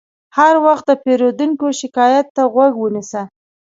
هر 0.37 0.55
وخت 0.65 0.83
د 0.87 0.91
پیرودونکي 1.03 1.67
شکایت 1.81 2.27
ته 2.35 2.43
غوږ 2.53 2.73
ونیسه. 2.79 3.21